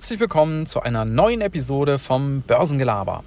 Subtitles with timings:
[0.00, 3.22] herzlich willkommen zu einer neuen Episode vom Börsengelaber.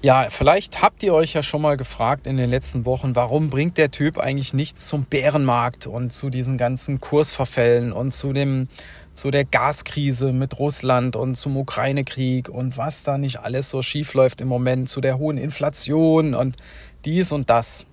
[0.00, 3.76] Ja, vielleicht habt ihr euch ja schon mal gefragt in den letzten Wochen, warum bringt
[3.76, 8.68] der Typ eigentlich nichts zum Bärenmarkt und zu diesen ganzen Kursverfällen und zu dem
[9.10, 14.14] zu der Gaskrise mit Russland und zum Ukraine-Krieg und was da nicht alles so schief
[14.14, 16.56] läuft im Moment, zu der hohen Inflation und
[17.04, 17.86] dies und das.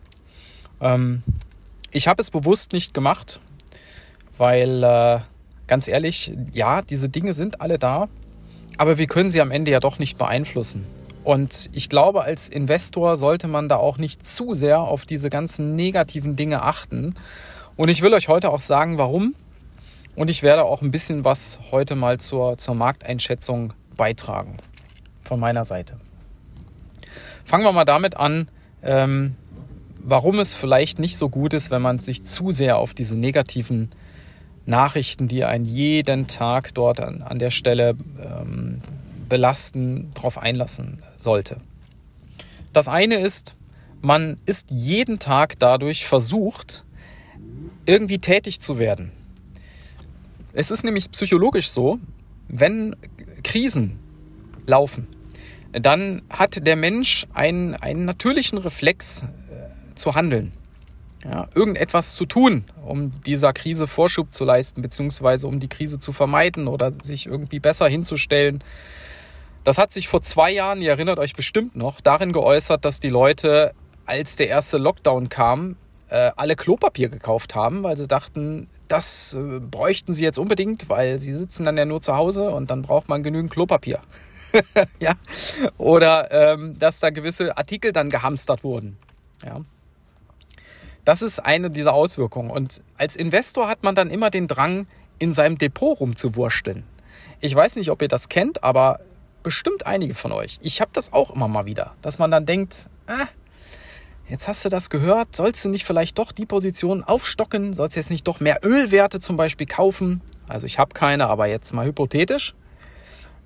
[0.80, 1.24] Ähm,
[1.90, 3.40] ich habe es bewusst nicht gemacht,
[4.38, 5.20] weil äh,
[5.72, 8.10] ganz ehrlich, ja, diese Dinge sind alle da,
[8.76, 10.86] aber wir können sie am Ende ja doch nicht beeinflussen.
[11.24, 15.78] Und ich glaube, als Investor sollte man da auch nicht zu sehr auf diese ganzen
[15.78, 17.16] negativen Dinge achten.
[17.78, 19.34] Und ich will euch heute auch sagen, warum.
[20.14, 24.58] Und ich werde auch ein bisschen was heute mal zur, zur Markteinschätzung beitragen
[25.24, 25.96] von meiner Seite.
[27.46, 28.50] Fangen wir mal damit an,
[28.84, 29.36] ähm,
[30.00, 33.94] warum es vielleicht nicht so gut ist, wenn man sich zu sehr auf diese negativen
[34.66, 38.82] Nachrichten, die einen jeden Tag dort an, an der Stelle ähm,
[39.28, 41.58] belasten, darauf einlassen sollte.
[42.74, 43.56] Das eine ist,
[44.02, 46.84] man ist jeden Tag dadurch versucht,
[47.86, 49.12] irgendwie tätig zu werden.
[50.54, 52.00] Es ist nämlich psychologisch so,
[52.48, 52.96] wenn
[53.44, 54.00] Krisen
[54.68, 55.08] laufen,
[55.72, 60.52] dann hat der Mensch einen, einen natürlichen Reflex äh, zu handeln
[61.24, 66.14] ja, irgendetwas zu tun, um dieser Krise Vorschub zu leisten, beziehungsweise um die Krise zu
[66.14, 68.64] vermeiden oder sich irgendwie besser hinzustellen.
[69.64, 73.10] Das hat sich vor zwei Jahren, ihr erinnert euch bestimmt noch, darin geäußert, dass die
[73.10, 73.74] Leute,
[74.06, 75.76] als der erste Lockdown kam,
[76.10, 81.20] äh, alle Klopapier gekauft haben, weil sie dachten, das äh, bräuchten sie jetzt unbedingt, weil
[81.20, 84.02] sie sitzen dann ja nur zu Hause und dann braucht man genügend Klopapier.
[85.00, 85.14] ja.
[85.78, 88.98] Oder ähm, dass da gewisse Artikel dann gehamstert wurden.
[89.46, 89.62] Ja.
[91.06, 92.52] Das ist eine dieser Auswirkungen.
[92.52, 94.88] Und als Investor hat man dann immer den Drang,
[95.20, 96.84] in seinem Depot rumzuwursteln.
[97.42, 99.00] Ich weiß nicht, ob ihr das kennt, aber
[99.44, 100.60] bestimmt einige von euch.
[100.62, 103.28] Ich habe das auch immer mal wieder, dass man dann denkt, ah,
[104.28, 108.00] jetzt hast du das gehört, sollst du nicht vielleicht doch die Position aufstocken, sollst du
[108.00, 110.22] jetzt nicht doch mehr Ölwerte zum Beispiel kaufen?
[110.48, 112.56] Also ich habe keine, aber jetzt mal hypothetisch.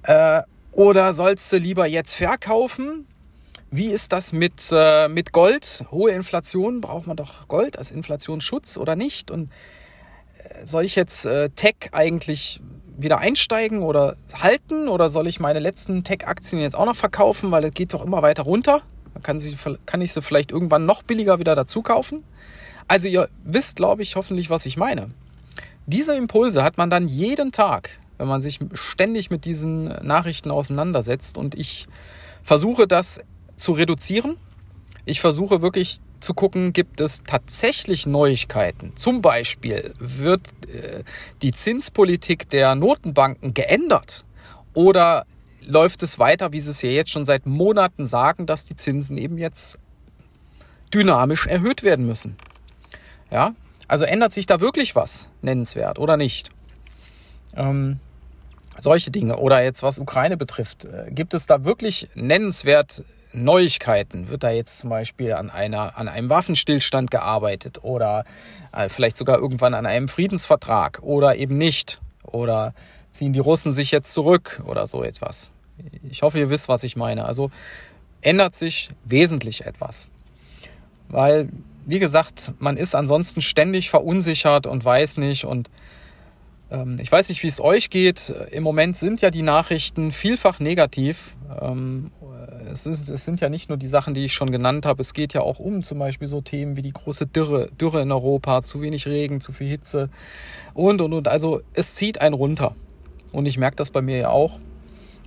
[0.04, 3.08] Äh, oder sollst du lieber jetzt verkaufen?
[3.76, 5.84] Wie ist das mit, äh, mit Gold?
[5.92, 9.32] Hohe Inflation, braucht man doch Gold als Inflationsschutz oder nicht?
[9.32, 9.52] Und
[10.38, 12.62] äh, soll ich jetzt äh, Tech eigentlich
[12.98, 14.88] wieder einsteigen oder halten?
[14.88, 18.22] Oder soll ich meine letzten Tech-Aktien jetzt auch noch verkaufen, weil es geht doch immer
[18.22, 18.82] weiter runter?
[19.14, 22.24] Dann kann, sie, kann ich sie vielleicht irgendwann noch billiger wieder dazu kaufen.
[22.88, 25.10] Also ihr wisst, glaube ich, hoffentlich, was ich meine.
[25.86, 31.38] Diese Impulse hat man dann jeden Tag, wenn man sich ständig mit diesen Nachrichten auseinandersetzt.
[31.38, 31.88] Und ich
[32.42, 33.20] versuche das
[33.56, 34.38] zu reduzieren.
[35.06, 38.96] Ich versuche wirklich zu gucken, gibt es tatsächlich Neuigkeiten.
[38.96, 41.04] Zum Beispiel wird äh,
[41.42, 44.26] die Zinspolitik der Notenbanken geändert
[44.74, 45.26] oder
[45.62, 49.18] läuft es weiter, wie sie es ja jetzt schon seit Monaten sagen, dass die Zinsen
[49.18, 49.80] eben jetzt
[50.94, 52.38] dynamisch erhöht werden müssen.
[53.32, 53.54] Ja,
[53.88, 56.50] also ändert sich da wirklich was nennenswert oder nicht?
[57.56, 58.00] Ähm,
[58.80, 59.38] solche Dinge.
[59.38, 63.04] Oder jetzt was Ukraine betrifft, äh, gibt es da wirklich nennenswert
[63.44, 64.30] Neuigkeiten?
[64.30, 68.26] Wird da jetzt zum Beispiel an, einer, an einem Waffenstillstand gearbeitet oder
[68.72, 72.02] äh, vielleicht sogar irgendwann an einem Friedensvertrag oder eben nicht?
[72.24, 72.74] Oder
[73.12, 75.52] ziehen die Russen sich jetzt zurück oder so etwas?
[76.10, 77.26] Ich hoffe, ihr wisst, was ich meine.
[77.26, 77.52] Also
[78.22, 80.12] ändert sich wesentlich etwas.
[81.10, 81.50] Weil,
[81.86, 85.70] wie gesagt, man ist ansonsten ständig verunsichert und weiß nicht und
[86.72, 88.34] ähm, ich weiß nicht, wie es euch geht.
[88.52, 91.36] Im Moment sind ja die Nachrichten vielfach negativ.
[92.76, 95.00] Es, ist, es, sind ja nicht nur die Sachen, die ich schon genannt habe.
[95.00, 98.12] Es geht ja auch um zum Beispiel so Themen wie die große Dürre, Dürre in
[98.12, 100.10] Europa, zu wenig Regen, zu viel Hitze
[100.74, 101.30] und, und, und.
[101.30, 102.76] Also es zieht einen runter.
[103.32, 104.60] Und ich merke das bei mir ja auch.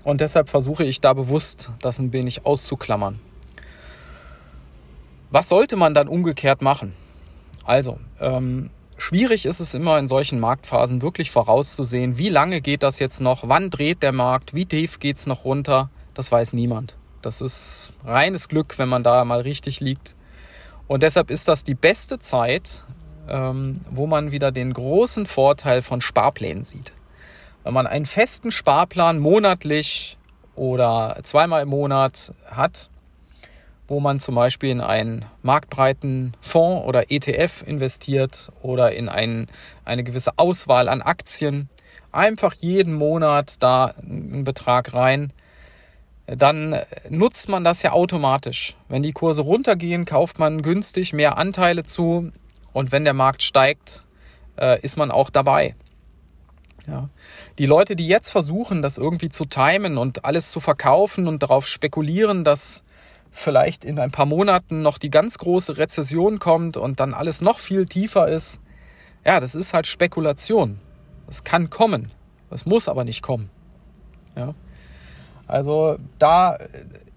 [0.04, 3.18] Und deshalb versuche ich da bewusst, das ein wenig auszuklammern.
[5.30, 6.92] Was sollte man dann umgekehrt machen?
[7.64, 8.68] Also, ähm,
[9.00, 13.48] Schwierig ist es immer in solchen Marktphasen wirklich vorauszusehen, wie lange geht das jetzt noch,
[13.48, 16.96] wann dreht der Markt, wie tief geht es noch runter, das weiß niemand.
[17.22, 20.14] Das ist reines Glück, wenn man da mal richtig liegt.
[20.86, 22.84] Und deshalb ist das die beste Zeit,
[23.28, 26.92] ähm, wo man wieder den großen Vorteil von Sparplänen sieht.
[27.64, 30.16] Wenn man einen festen Sparplan monatlich
[30.54, 32.88] oder zweimal im Monat hat,
[33.88, 39.48] wo man zum Beispiel in einen marktbreiten Fonds oder ETF investiert oder in ein,
[39.84, 41.70] eine gewisse Auswahl an Aktien.
[42.12, 45.32] Einfach jeden Monat da einen Betrag rein.
[46.36, 46.78] Dann
[47.08, 48.76] nutzt man das ja automatisch.
[48.88, 52.32] Wenn die Kurse runtergehen, kauft man günstig mehr Anteile zu
[52.74, 54.04] und wenn der Markt steigt,
[54.58, 55.74] äh, ist man auch dabei.
[56.86, 57.08] Ja.
[57.58, 61.66] Die Leute, die jetzt versuchen, das irgendwie zu timen und alles zu verkaufen und darauf
[61.66, 62.82] spekulieren, dass
[63.30, 67.58] vielleicht in ein paar Monaten noch die ganz große Rezession kommt und dann alles noch
[67.58, 68.60] viel tiefer ist,
[69.24, 70.78] ja, das ist halt Spekulation.
[71.26, 72.10] Es kann kommen,
[72.50, 73.50] es muss aber nicht kommen.
[74.36, 74.54] Ja.
[75.48, 76.58] Also da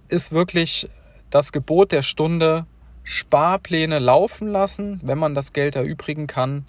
[0.07, 0.89] ist wirklich
[1.30, 2.66] das Gebot der Stunde,
[3.04, 6.66] Sparpläne laufen lassen, wenn man das Geld erübrigen kann.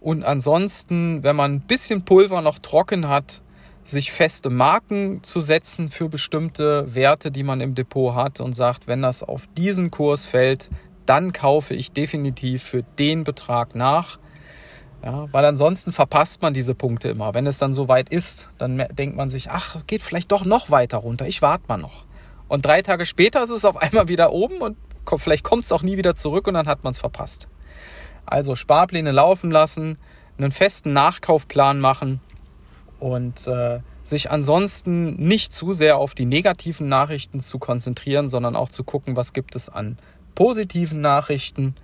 [0.00, 3.42] Und ansonsten, wenn man ein bisschen Pulver noch trocken hat,
[3.82, 8.86] sich feste Marken zu setzen für bestimmte Werte, die man im Depot hat und sagt,
[8.86, 10.70] wenn das auf diesen Kurs fällt,
[11.06, 14.18] dann kaufe ich definitiv für den Betrag nach.
[15.06, 17.32] Ja, weil ansonsten verpasst man diese Punkte immer.
[17.32, 20.68] Wenn es dann so weit ist, dann denkt man sich, ach, geht vielleicht doch noch
[20.68, 21.28] weiter runter.
[21.28, 22.04] Ich warte mal noch.
[22.48, 24.76] Und drei Tage später ist es auf einmal wieder oben und
[25.18, 27.46] vielleicht kommt es auch nie wieder zurück und dann hat man es verpasst.
[28.24, 29.96] Also Sparpläne laufen lassen,
[30.38, 32.20] einen festen Nachkaufplan machen
[32.98, 38.70] und äh, sich ansonsten nicht zu sehr auf die negativen Nachrichten zu konzentrieren, sondern auch
[38.70, 39.98] zu gucken, was gibt es an
[40.34, 41.76] positiven Nachrichten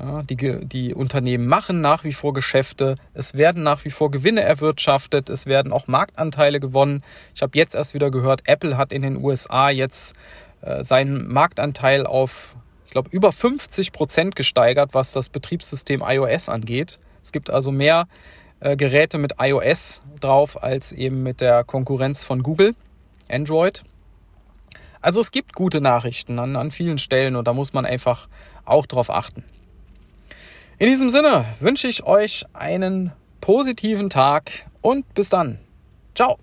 [0.00, 0.36] ja, die,
[0.66, 5.46] die Unternehmen machen nach wie vor Geschäfte, es werden nach wie vor Gewinne erwirtschaftet, es
[5.46, 7.02] werden auch Marktanteile gewonnen.
[7.34, 10.14] Ich habe jetzt erst wieder gehört, Apple hat in den USA jetzt
[10.60, 12.56] äh, seinen Marktanteil auf,
[12.86, 17.00] ich glaube, über 50 Prozent gesteigert, was das Betriebssystem iOS angeht.
[17.22, 18.06] Es gibt also mehr
[18.60, 22.74] äh, Geräte mit iOS drauf als eben mit der Konkurrenz von Google,
[23.28, 23.82] Android.
[25.00, 28.28] Also es gibt gute Nachrichten an, an vielen Stellen und da muss man einfach
[28.64, 29.44] auch drauf achten.
[30.80, 33.10] In diesem Sinne wünsche ich euch einen
[33.40, 35.58] positiven Tag und bis dann.
[36.14, 36.38] Ciao.